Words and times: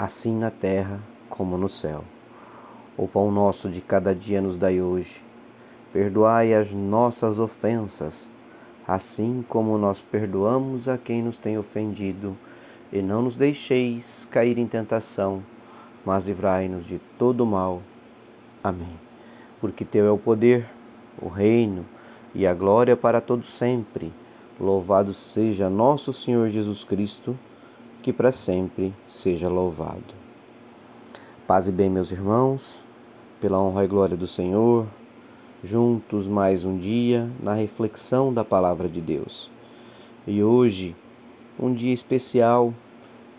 assim 0.00 0.34
na 0.34 0.50
terra 0.50 0.98
como 1.28 1.58
no 1.58 1.68
céu. 1.68 2.02
O 2.96 3.06
pão 3.06 3.30
nosso 3.30 3.68
de 3.68 3.82
cada 3.82 4.14
dia 4.14 4.40
nos 4.40 4.56
dai 4.56 4.80
hoje. 4.80 5.22
Perdoai 5.92 6.54
as 6.54 6.72
nossas 6.72 7.38
ofensas, 7.38 8.30
assim 8.88 9.44
como 9.46 9.76
nós 9.76 10.00
perdoamos 10.00 10.88
a 10.88 10.96
quem 10.96 11.22
nos 11.22 11.36
tem 11.36 11.58
ofendido, 11.58 12.34
e 12.90 13.02
não 13.02 13.20
nos 13.20 13.36
deixeis 13.36 14.26
cair 14.30 14.56
em 14.56 14.66
tentação, 14.66 15.42
mas 16.02 16.24
livrai-nos 16.24 16.86
de 16.86 16.98
todo 17.18 17.44
mal. 17.44 17.82
Amém. 18.64 18.98
Porque 19.60 19.84
teu 19.84 20.06
é 20.06 20.10
o 20.10 20.16
poder, 20.16 20.66
o 21.20 21.28
reino 21.28 21.84
e 22.34 22.46
a 22.46 22.54
glória 22.54 22.96
para 22.96 23.20
todos 23.20 23.50
sempre. 23.50 24.10
Louvado 24.58 25.12
seja 25.12 25.68
nosso 25.68 26.10
Senhor 26.10 26.48
Jesus 26.48 26.84
Cristo 26.84 27.36
que 28.02 28.12
para 28.12 28.32
sempre 28.32 28.94
seja 29.06 29.48
louvado. 29.48 30.14
Paz 31.46 31.68
e 31.68 31.72
bem, 31.72 31.90
meus 31.90 32.10
irmãos, 32.12 32.80
pela 33.40 33.60
honra 33.60 33.84
e 33.84 33.88
glória 33.88 34.16
do 34.16 34.26
Senhor, 34.26 34.86
juntos 35.62 36.26
mais 36.26 36.64
um 36.64 36.78
dia 36.78 37.30
na 37.42 37.54
reflexão 37.54 38.32
da 38.32 38.44
palavra 38.44 38.88
de 38.88 39.00
Deus. 39.00 39.50
E 40.26 40.42
hoje, 40.42 40.96
um 41.58 41.74
dia 41.74 41.92
especial 41.92 42.72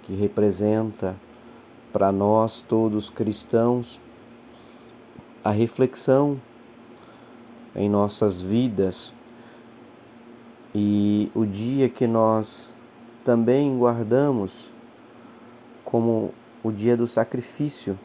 que 0.03 0.13
representa 0.13 1.15
para 1.91 2.11
nós 2.11 2.61
todos 2.61 3.09
cristãos 3.09 3.99
a 5.43 5.49
reflexão 5.49 6.39
em 7.75 7.89
nossas 7.89 8.39
vidas 8.39 9.13
e 10.73 11.31
o 11.33 11.45
dia 11.45 11.89
que 11.89 12.05
nós 12.05 12.73
também 13.23 13.77
guardamos 13.77 14.71
como 15.83 16.33
o 16.63 16.71
dia 16.71 16.95
do 16.97 17.05
sacrifício 17.05 17.97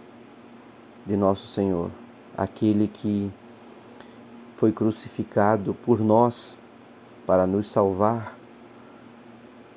de 1.04 1.16
nosso 1.16 1.46
Senhor, 1.46 1.90
aquele 2.36 2.88
que 2.88 3.30
foi 4.56 4.72
crucificado 4.72 5.74
por 5.74 6.00
nós 6.00 6.58
para 7.26 7.46
nos 7.46 7.70
salvar, 7.70 8.36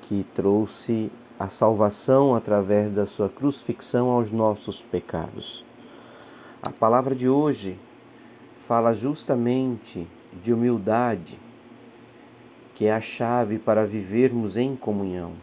que 0.02 0.26
trouxe 0.34 1.10
a 1.38 1.48
salvação 1.48 2.34
através 2.34 2.92
da 2.92 3.06
sua 3.06 3.28
crucifixão 3.28 4.10
aos 4.10 4.32
nossos 4.32 4.82
pecados. 4.82 5.64
A 6.62 6.70
palavra 6.70 7.14
de 7.14 7.28
hoje 7.28 7.78
fala 8.58 8.92
justamente 8.92 10.06
de 10.42 10.52
humildade 10.52 11.38
que 12.80 12.86
é 12.86 12.94
a 12.94 13.00
chave 13.02 13.58
para 13.58 13.84
vivermos 13.84 14.56
em 14.56 14.74
comunhão. 14.74 15.34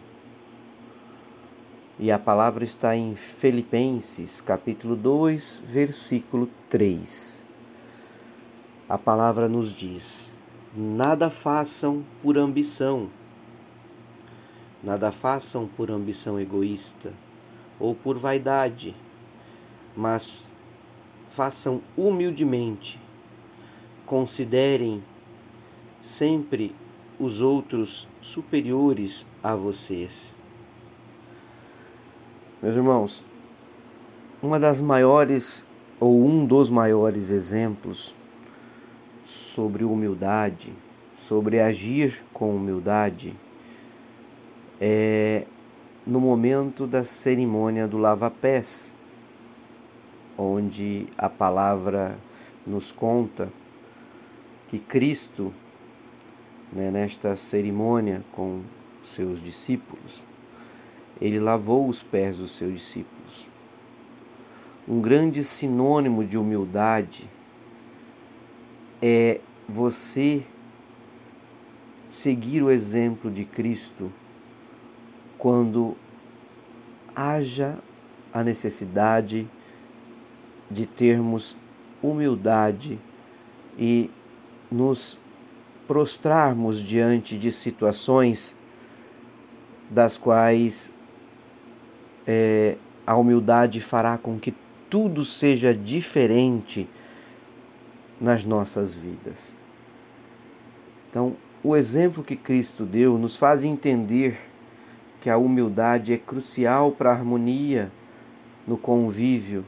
E 2.00 2.12
a 2.12 2.18
palavra 2.18 2.64
está 2.64 2.96
em 2.96 3.14
Filipenses, 3.14 4.42
capítulo 4.42 4.96
2, 4.96 5.62
versículo 5.64 6.50
3. 6.68 7.46
A 8.90 8.98
palavra 8.98 9.48
nos 9.48 9.72
diz: 9.72 10.34
Nada 10.76 11.30
façam 11.30 12.04
por 12.24 12.40
ambição, 12.40 13.08
nada 14.84 15.12
façam 15.12 15.68
por 15.68 15.92
ambição 15.92 16.40
egoísta 16.40 17.14
ou 17.80 17.94
por 17.94 18.18
vaidade, 18.18 18.96
mas 19.96 20.52
façam 21.30 21.84
humildemente. 21.96 23.00
Considerem 24.08 25.04
sempre 26.02 26.74
os 27.20 27.42
outros 27.42 28.08
superiores 28.22 29.26
a 29.42 29.56
vocês. 29.56 30.36
Meus 32.62 32.76
irmãos, 32.76 33.24
uma 34.42 34.60
das 34.60 34.82
maiores 34.82 35.66
ou 36.00 36.24
um 36.24 36.46
dos 36.46 36.70
maiores 36.70 37.32
exemplos 37.32 38.14
sobre 39.24 39.84
humildade, 39.84 40.72
sobre 41.16 41.60
agir 41.60 42.24
com 42.32 42.56
humildade, 42.56 43.36
é 44.80 45.46
no 46.06 46.20
momento 46.22 46.86
da 46.86 47.04
cerimônia 47.04 47.88
do 47.88 47.98
lava-pés, 47.98 48.92
onde 50.38 51.08
a 51.18 51.28
palavra 51.28 52.16
nos 52.66 52.92
conta 52.92 53.50
que 54.68 54.78
Cristo 54.78 55.52
né, 56.72 56.92
nesta 56.92 57.36
cerimônia 57.36 58.24
com 58.32 58.62
seus 59.02 59.42
discípulos, 59.42 60.24
ele 61.20 61.40
lavou 61.40 61.88
os 61.88 62.04
pés 62.04 62.38
dos 62.38 62.52
seus 62.52 62.74
discípulos. 62.74 63.48
Um 64.88 65.02
grande 65.02 65.44
sinônimo 65.44 66.24
de 66.24 66.38
humildade 66.38 67.30
é 69.02 69.42
você 69.68 70.44
seguir 72.08 72.64
o 72.64 72.72
exemplo 72.72 73.30
de 73.30 73.44
Cristo 73.44 74.12
quando 75.38 75.96
haja 77.16 77.78
a 78.34 78.44
necessidade 78.44 79.48
de 80.70 80.86
termos 80.86 81.58
humildade 82.02 83.00
e 83.78 84.10
nos 84.72 85.20
prostrarmos 85.88 86.80
diante 86.80 87.38
de 87.38 87.52
situações 87.52 88.56
das 89.90 90.18
quais 90.18 90.92
é, 92.26 92.76
a 93.06 93.16
humildade 93.16 93.80
fará 93.80 94.18
com 94.18 94.38
que 94.38 94.54
tudo 94.90 95.24
seja 95.24 95.74
diferente 95.74 96.88
nas 98.20 98.44
nossas 98.44 98.94
vidas. 98.94 99.56
Então, 101.10 101.36
o 101.64 101.76
exemplo 101.76 102.24
que 102.24 102.36
Cristo 102.36 102.84
deu 102.84 103.18
nos 103.18 103.36
faz 103.36 103.64
entender 103.64 104.40
que 105.22 105.30
a 105.30 105.38
humildade 105.38 106.14
é 106.14 106.18
crucial 106.18 106.92
para 106.92 107.12
a 107.12 107.14
harmonia 107.14 107.92
no 108.68 108.78
convívio 108.78 109.66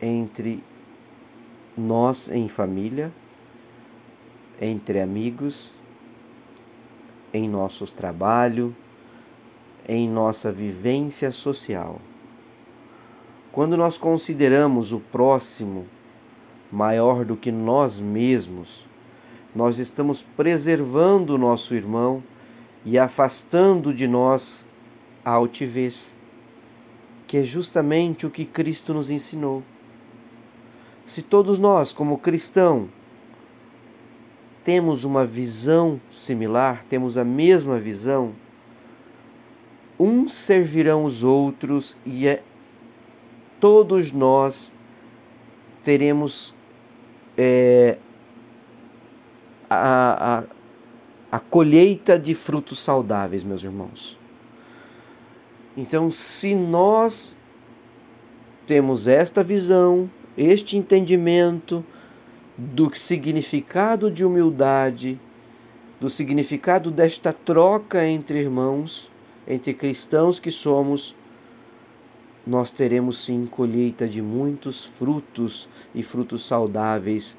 entre 0.00 0.62
nós 1.76 2.28
em 2.28 2.48
família 2.48 3.12
entre 4.60 5.00
amigos, 5.00 5.72
em 7.32 7.48
nosso 7.48 7.86
trabalho, 7.86 8.74
em 9.88 10.08
nossa 10.08 10.50
vivência 10.50 11.30
social. 11.30 12.00
Quando 13.52 13.76
nós 13.76 13.96
consideramos 13.96 14.92
o 14.92 15.00
próximo 15.00 15.86
maior 16.70 17.24
do 17.24 17.36
que 17.36 17.50
nós 17.50 18.00
mesmos, 18.00 18.86
nós 19.54 19.78
estamos 19.78 20.22
preservando 20.22 21.34
o 21.34 21.38
nosso 21.38 21.74
irmão 21.74 22.22
e 22.84 22.98
afastando 22.98 23.92
de 23.92 24.06
nós 24.06 24.66
a 25.24 25.32
altivez, 25.32 26.14
que 27.26 27.38
é 27.38 27.42
justamente 27.42 28.26
o 28.26 28.30
que 28.30 28.44
Cristo 28.44 28.94
nos 28.94 29.10
ensinou. 29.10 29.62
Se 31.04 31.22
todos 31.22 31.58
nós, 31.58 31.90
como 31.90 32.18
cristãos, 32.18 32.88
temos 34.68 35.02
uma 35.02 35.24
visão 35.24 35.98
similar, 36.10 36.84
temos 36.84 37.16
a 37.16 37.24
mesma 37.24 37.78
visão, 37.78 38.34
uns 39.98 40.34
servirão 40.34 41.06
os 41.06 41.24
outros 41.24 41.96
e 42.04 42.28
é, 42.28 42.42
todos 43.58 44.12
nós 44.12 44.70
teremos 45.82 46.54
é, 47.34 47.96
a, 49.70 50.44
a, 51.32 51.36
a 51.38 51.40
colheita 51.40 52.18
de 52.18 52.34
frutos 52.34 52.78
saudáveis, 52.78 53.44
meus 53.44 53.64
irmãos. 53.64 54.18
Então, 55.78 56.10
se 56.10 56.54
nós 56.54 57.34
temos 58.66 59.08
esta 59.08 59.42
visão, 59.42 60.10
este 60.36 60.76
entendimento, 60.76 61.82
do 62.60 62.92
significado 62.92 64.10
de 64.10 64.24
humildade, 64.24 65.20
do 66.00 66.10
significado 66.10 66.90
desta 66.90 67.32
troca 67.32 68.04
entre 68.04 68.40
irmãos, 68.40 69.08
entre 69.46 69.72
cristãos 69.72 70.40
que 70.40 70.50
somos, 70.50 71.14
nós 72.44 72.72
teremos 72.72 73.18
sim 73.18 73.46
colheita 73.46 74.08
de 74.08 74.20
muitos 74.20 74.84
frutos 74.84 75.68
e 75.94 76.02
frutos 76.02 76.44
saudáveis, 76.44 77.38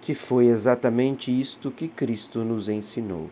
que 0.00 0.14
foi 0.14 0.46
exatamente 0.46 1.30
isto 1.30 1.70
que 1.70 1.86
Cristo 1.86 2.40
nos 2.40 2.68
ensinou. 2.68 3.30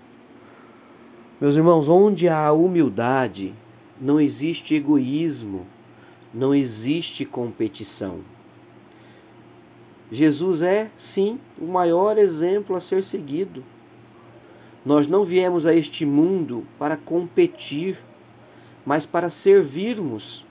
Meus 1.41 1.57
irmãos, 1.57 1.89
onde 1.89 2.29
há 2.29 2.53
humildade, 2.53 3.55
não 4.01 4.21
existe 4.21 4.77
egoísmo, 4.77 5.67
não 6.33 6.55
existe 6.55 7.25
competição. 7.25 8.21
Jesus 10.11 10.63
é, 10.63 10.91
sim, 10.99 11.39
o 11.61 11.67
maior 11.67 12.17
exemplo 12.17 12.75
a 12.75 12.81
ser 12.81 13.03
seguido. 13.03 13.63
Nós 14.85 15.07
não 15.07 15.25
viemos 15.25 15.67
a 15.67 15.75
este 15.75 16.07
mundo 16.07 16.67
para 16.79 16.97
competir, 16.97 17.99
mas 18.87 19.05
para 19.05 19.29
servirmos. 19.29 20.47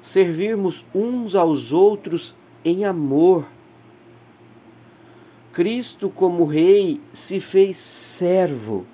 Servirmos 0.00 0.86
uns 0.94 1.34
aos 1.34 1.72
outros 1.72 2.36
em 2.64 2.84
amor. 2.84 3.46
Cristo, 5.52 6.08
como 6.08 6.44
Rei, 6.44 7.00
se 7.12 7.40
fez 7.40 7.76
servo 7.76 8.86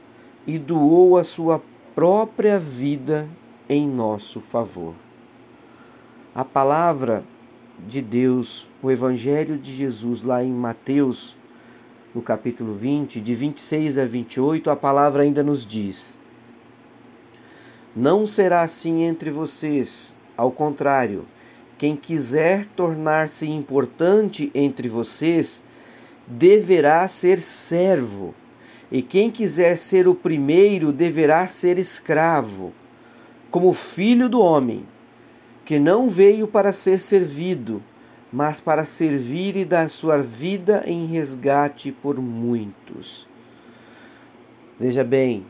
e 0.47 0.59
doou 0.59 1.19
a 1.19 1.25
sua 1.25 1.63
própria 1.95 2.59
vida 2.59 3.29
em 3.69 3.87
nosso 3.87 4.41
favor. 4.41 4.95
A 6.35 6.45
palavra 6.45 7.25
de 7.87 8.01
Deus, 8.01 8.67
o 8.83 8.91
Evangelho 8.91 9.59
de 9.59 9.75
Jesus, 9.75 10.23
lá 10.23 10.43
em 10.43 10.53
Mateus, 10.53 11.37
no 12.15 12.23
capítulo 12.23 12.73
20, 12.73 13.21
de 13.21 13.35
26 13.35 13.99
a 13.99 14.05
28, 14.07 14.71
a 14.71 14.77
palavra 14.77 15.23
ainda 15.23 15.43
nos 15.43 15.67
diz: 15.67 16.17
Não 17.95 18.25
será 18.25 18.63
assim 18.63 19.03
entre 19.03 19.31
vocês, 19.31 20.15
ao 20.37 20.51
contrário, 20.51 21.27
quem 21.77 21.95
quiser 21.95 22.65
tornar-se 22.67 23.47
importante 23.47 24.51
entre 24.55 24.89
vocês, 24.89 25.63
deverá 26.27 27.07
ser 27.07 27.41
servo. 27.41 28.35
E 28.91 29.03
quem 29.03 29.31
quiser 29.31 29.77
ser 29.77 30.07
o 30.07 30.15
primeiro 30.15 30.93
deverá 30.93 31.47
ser 31.47 31.77
escravo, 31.77 32.73
como 33.51 33.73
filho 33.73 34.29
do 34.29 34.41
homem, 34.41 34.87
que 35.67 35.81
não 35.81 36.07
veio 36.09 36.47
para 36.47 36.73
ser 36.73 37.01
servido, 37.01 37.83
mas 38.33 38.61
para 38.61 38.85
servir 38.85 39.57
e 39.57 39.65
dar 39.65 39.91
sua 39.91 40.19
vida 40.19 40.85
em 40.87 41.07
resgate 41.07 41.91
por 41.91 42.21
muitos. 42.21 43.27
Veja 44.79 45.03
bem, 45.03 45.45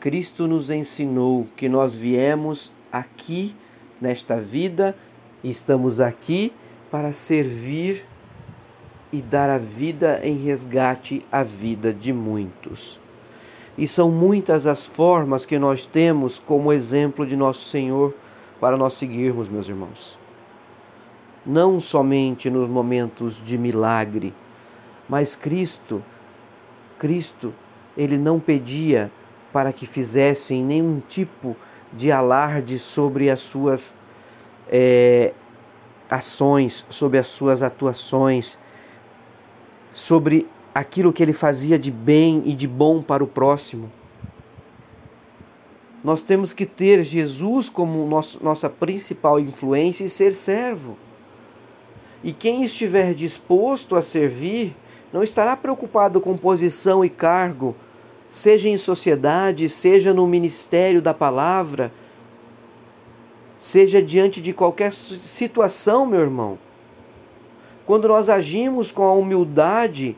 Cristo 0.00 0.48
nos 0.48 0.70
ensinou 0.70 1.46
que 1.56 1.68
nós 1.68 1.94
viemos 1.94 2.72
aqui 2.90 3.54
nesta 4.00 4.38
vida 4.38 4.96
e 5.42 5.50
estamos 5.50 6.00
aqui 6.00 6.50
para 6.90 7.12
servir 7.12 8.06
e 9.12 9.20
dar 9.20 9.50
a 9.50 9.58
vida 9.58 10.20
em 10.24 10.38
resgate 10.38 11.22
à 11.30 11.42
vida 11.42 11.92
de 11.92 12.14
muitos. 12.14 12.98
E 13.76 13.86
são 13.86 14.10
muitas 14.10 14.66
as 14.66 14.86
formas 14.86 15.44
que 15.44 15.58
nós 15.58 15.84
temos 15.84 16.38
como 16.38 16.72
exemplo 16.72 17.26
de 17.26 17.36
nosso 17.36 17.68
Senhor 17.68 18.14
para 18.60 18.76
nós 18.76 18.94
seguirmos, 18.94 19.48
meus 19.48 19.68
irmãos. 19.68 20.18
Não 21.44 21.78
somente 21.78 22.48
nos 22.48 22.68
momentos 22.68 23.42
de 23.42 23.58
milagre, 23.58 24.34
mas 25.08 25.34
Cristo, 25.34 26.02
Cristo, 26.98 27.52
ele 27.96 28.16
não 28.16 28.40
pedia 28.40 29.10
para 29.52 29.72
que 29.72 29.86
fizessem 29.86 30.64
nenhum 30.64 31.00
tipo 31.00 31.56
de 31.92 32.10
alarde 32.10 32.78
sobre 32.78 33.30
as 33.30 33.40
suas 33.40 33.96
é, 34.68 35.32
ações, 36.10 36.84
sobre 36.88 37.18
as 37.18 37.26
suas 37.26 37.62
atuações, 37.62 38.58
sobre 39.92 40.48
aquilo 40.74 41.12
que 41.12 41.22
ele 41.22 41.32
fazia 41.32 41.78
de 41.78 41.90
bem 41.90 42.42
e 42.44 42.52
de 42.52 42.66
bom 42.66 43.00
para 43.00 43.22
o 43.22 43.26
próximo. 43.26 43.90
Nós 46.04 46.22
temos 46.22 46.52
que 46.52 46.66
ter 46.66 47.02
Jesus 47.02 47.70
como 47.70 48.06
nosso, 48.06 48.38
nossa 48.44 48.68
principal 48.68 49.40
influência 49.40 50.04
e 50.04 50.08
ser 50.08 50.34
servo. 50.34 50.98
E 52.22 52.30
quem 52.30 52.62
estiver 52.62 53.14
disposto 53.14 53.96
a 53.96 54.02
servir 54.02 54.76
não 55.10 55.22
estará 55.22 55.56
preocupado 55.56 56.20
com 56.20 56.36
posição 56.36 57.02
e 57.02 57.08
cargo, 57.08 57.74
seja 58.28 58.68
em 58.68 58.76
sociedade, 58.76 59.66
seja 59.66 60.12
no 60.12 60.26
ministério 60.26 61.00
da 61.00 61.14
palavra, 61.14 61.90
seja 63.56 64.02
diante 64.02 64.42
de 64.42 64.52
qualquer 64.52 64.92
situação, 64.92 66.04
meu 66.04 66.20
irmão. 66.20 66.58
Quando 67.86 68.08
nós 68.08 68.28
agimos 68.28 68.90
com 68.90 69.04
a 69.04 69.12
humildade, 69.12 70.16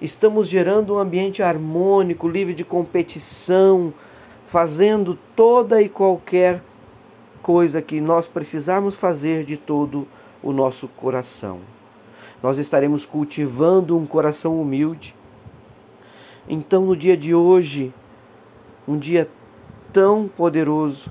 estamos 0.00 0.48
gerando 0.48 0.94
um 0.94 0.98
ambiente 0.98 1.42
harmônico, 1.42 2.28
livre 2.28 2.54
de 2.54 2.64
competição, 2.64 3.92
fazendo 4.54 5.18
toda 5.34 5.82
e 5.82 5.88
qualquer 5.88 6.62
coisa 7.42 7.82
que 7.82 8.00
nós 8.00 8.28
precisarmos 8.28 8.94
fazer 8.94 9.42
de 9.42 9.56
todo 9.56 10.06
o 10.40 10.52
nosso 10.52 10.86
coração. 10.86 11.58
Nós 12.40 12.56
estaremos 12.58 13.04
cultivando 13.04 13.98
um 13.98 14.06
coração 14.06 14.62
humilde. 14.62 15.12
Então, 16.48 16.86
no 16.86 16.96
dia 16.96 17.16
de 17.16 17.34
hoje, 17.34 17.92
um 18.86 18.96
dia 18.96 19.28
tão 19.92 20.28
poderoso, 20.28 21.10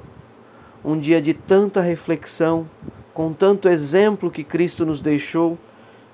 um 0.82 0.98
dia 0.98 1.22
de 1.22 1.34
tanta 1.34 1.82
reflexão, 1.82 2.66
com 3.14 3.34
tanto 3.34 3.68
exemplo 3.68 4.32
que 4.32 4.46
Cristo 4.46 4.86
nos 4.86 5.02
deixou, 5.02 5.58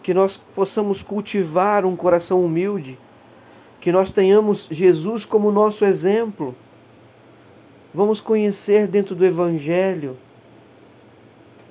que 0.01 0.15
nós 0.15 0.35
possamos 0.35 1.03
cultivar 1.03 1.85
um 1.85 1.95
coração 1.95 2.43
humilde, 2.43 2.97
que 3.79 3.91
nós 3.91 4.11
tenhamos 4.11 4.67
Jesus 4.71 5.25
como 5.25 5.51
nosso 5.51 5.85
exemplo. 5.85 6.55
Vamos 7.93 8.21
conhecer 8.21 8.87
dentro 8.87 9.15
do 9.15 9.25
Evangelho 9.25 10.15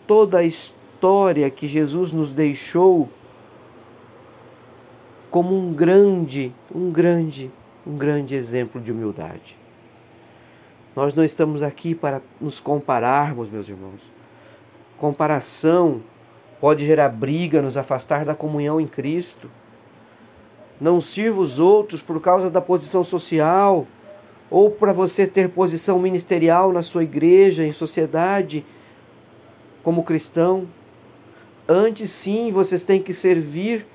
toda 0.07 0.39
a 0.39 0.43
história 0.43 1.49
que 1.49 1.69
Jesus 1.69 2.11
nos 2.11 2.33
deixou 2.33 3.09
como 5.31 5.57
um 5.57 5.73
grande, 5.73 6.53
um 6.75 6.91
grande, 6.91 7.53
um 7.87 7.97
grande 7.97 8.35
exemplo 8.35 8.81
de 8.81 8.91
humildade. 8.91 9.57
Nós 10.97 11.15
não 11.15 11.23
estamos 11.23 11.63
aqui 11.63 11.95
para 11.95 12.21
nos 12.41 12.59
compararmos, 12.59 13.49
meus 13.49 13.69
irmãos. 13.69 14.11
Comparação 14.97 16.03
pode 16.61 16.85
gerar 16.85 17.11
briga, 17.11 17.63
nos 17.63 17.77
afastar 17.77 18.25
da 18.25 18.35
comunhão 18.35 18.81
em 18.81 18.89
Cristo. 18.89 19.49
Não 20.81 21.01
sirva 21.01 21.41
os 21.41 21.61
outros 21.61 22.03
por 22.03 22.21
causa 22.21 22.51
da 22.51 22.61
posição 22.61 23.05
social 23.05 23.87
ou 24.51 24.71
para 24.71 24.93
você 24.93 25.27
ter 25.27 25.49
posição 25.51 25.99
ministerial 25.99 26.73
na 26.73 26.83
sua 26.83 27.05
igreja, 27.05 27.65
em 27.65 27.73
sociedade, 27.73 28.65
como 29.83 30.03
cristão. 30.03 30.67
Antes, 31.69 32.11
sim, 32.11 32.51
vocês 32.51 32.83
têm 32.83 33.03
que 33.03 33.13
servir 33.13 33.87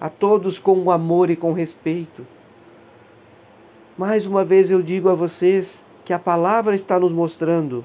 a 0.00 0.08
todos 0.08 0.58
com 0.58 0.90
amor 0.90 1.30
e 1.30 1.36
com 1.36 1.52
respeito. 1.52 2.26
Mais 3.96 4.26
uma 4.26 4.44
vez 4.44 4.70
eu 4.70 4.82
digo 4.82 5.08
a 5.08 5.14
vocês 5.14 5.84
que 6.04 6.12
a 6.12 6.18
palavra 6.18 6.74
está 6.74 6.98
nos 6.98 7.12
mostrando: 7.12 7.84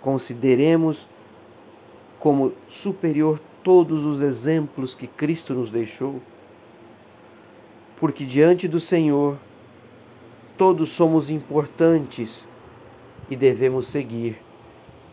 consideremos 0.00 1.08
como 2.18 2.52
superior 2.68 3.40
todos 3.62 4.04
os 4.04 4.20
exemplos 4.20 4.94
que 4.94 5.06
Cristo 5.06 5.54
nos 5.54 5.70
deixou? 5.70 6.20
Porque 7.98 8.24
diante 8.24 8.68
do 8.68 8.78
Senhor, 8.78 9.38
todos 10.56 10.90
somos 10.90 11.28
importantes 11.28 12.48
e 13.28 13.36
devemos 13.36 13.86
seguir 13.88 14.40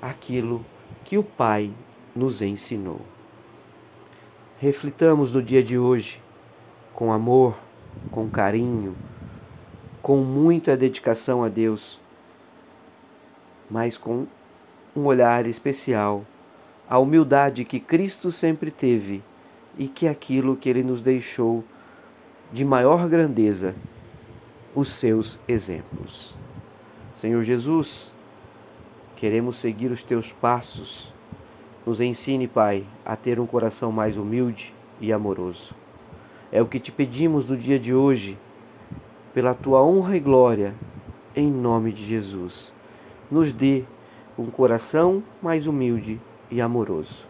aquilo 0.02 0.66
que 1.04 1.18
o 1.18 1.24
Pai 1.24 1.72
nos 2.16 2.42
ensinou. 2.42 3.02
Reflitamos 4.60 5.32
no 5.32 5.42
dia 5.42 5.62
de 5.62 5.78
hoje 5.78 6.22
com 6.94 7.12
amor, 7.12 7.58
com 8.12 8.30
carinho, 8.30 8.96
com 10.02 10.18
muita 10.18 10.78
dedicação 10.78 11.44
a 11.44 11.50
Deus, 11.50 12.00
mas 13.70 13.98
com 13.98 14.28
um 14.96 15.06
olhar 15.06 15.46
especial 15.48 16.26
a 16.88 17.00
humildade 17.00 17.66
que 17.66 17.80
Cristo 17.80 18.32
sempre 18.32 18.70
teve 18.70 19.24
e 19.78 19.88
que 19.88 20.08
aquilo 20.08 20.56
que 20.56 20.70
ele 20.70 20.84
nos 20.84 21.02
deixou 21.02 21.64
de 22.52 22.64
maior 22.64 23.10
grandeza, 23.10 23.74
os 24.76 24.90
seus 24.90 25.40
exemplos. 25.48 26.36
Senhor 27.14 27.44
Jesus, 27.44 28.12
queremos 29.16 29.58
seguir 29.58 29.92
os 29.92 30.04
teus 30.04 30.32
passos. 30.32 31.14
Nos 31.86 32.02
ensine, 32.02 32.48
Pai, 32.48 32.86
a 33.06 33.16
ter 33.16 33.40
um 33.40 33.46
coração 33.46 33.92
mais 33.92 34.18
humilde 34.18 34.74
e 35.00 35.14
amoroso. 35.14 35.76
É 36.52 36.62
o 36.62 36.66
que 36.66 36.80
te 36.80 36.92
pedimos 36.92 37.46
no 37.46 37.58
dia 37.58 37.80
de 37.80 37.94
hoje, 37.94 38.38
pela 39.34 39.54
tua 39.54 39.84
honra 39.84 40.18
e 40.18 40.20
glória, 40.20 40.76
em 41.36 41.52
nome 41.52 41.92
de 41.92 42.04
Jesus. 42.06 42.72
Nos 43.30 43.52
dê 43.52 43.84
um 44.38 44.48
coração 44.48 45.24
mais 45.42 45.68
humilde 45.68 46.20
e 46.50 46.62
amoroso. 46.62 47.28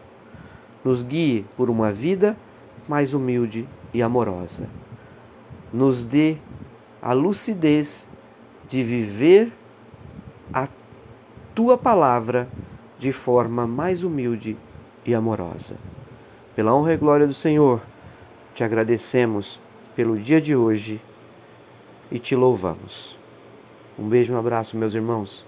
Nos 0.84 1.02
guie 1.02 1.44
por 1.56 1.70
uma 1.70 1.90
vida 1.90 2.36
mais 2.88 3.14
humilde 3.14 3.66
e 3.92 4.02
amorosa. 4.02 4.68
Nos 5.72 6.04
dê 6.04 6.36
a 7.04 7.12
lucidez 7.12 8.08
de 8.66 8.82
viver 8.82 9.52
a 10.50 10.66
tua 11.54 11.76
palavra 11.76 12.48
de 12.98 13.12
forma 13.12 13.66
mais 13.66 14.02
humilde 14.02 14.56
e 15.04 15.14
amorosa. 15.14 15.76
Pela 16.56 16.74
honra 16.74 16.94
e 16.94 16.96
glória 16.96 17.26
do 17.26 17.34
Senhor, 17.34 17.82
te 18.54 18.64
agradecemos 18.64 19.60
pelo 19.94 20.18
dia 20.18 20.40
de 20.40 20.56
hoje 20.56 20.98
e 22.10 22.18
te 22.18 22.34
louvamos. 22.34 23.18
Um 23.98 24.08
beijo, 24.08 24.32
um 24.32 24.38
abraço, 24.38 24.74
meus 24.74 24.94
irmãos. 24.94 25.44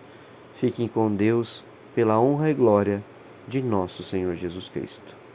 Fiquem 0.56 0.86
com 0.86 1.10
Deus 1.10 1.64
pela 1.94 2.20
honra 2.20 2.50
e 2.50 2.54
glória 2.54 3.02
de 3.48 3.62
nosso 3.62 4.02
Senhor 4.02 4.34
Jesus 4.34 4.68
Cristo. 4.68 5.25